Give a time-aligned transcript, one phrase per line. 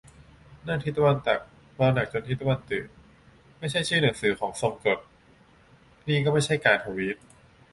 [0.67, 1.39] "นั่งทิศตะวันตัก
[1.75, 2.87] เมาหนักจนตะวันตื่น"
[3.59, 4.99] ไม่ใช่ชื่อหนังสือของทรงกลด
[6.07, 7.17] นี่ก็ไม่ใช่การทวีต